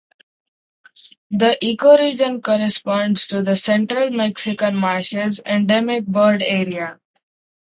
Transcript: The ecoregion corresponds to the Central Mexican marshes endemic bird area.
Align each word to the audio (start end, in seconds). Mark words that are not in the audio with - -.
The 1.29 1.59
ecoregion 1.61 2.41
corresponds 2.43 3.27
to 3.27 3.43
the 3.43 3.55
Central 3.55 4.09
Mexican 4.09 4.75
marshes 4.77 5.39
endemic 5.45 6.07
bird 6.07 6.41
area. 6.41 6.99